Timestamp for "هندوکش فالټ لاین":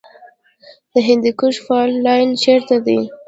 1.07-2.29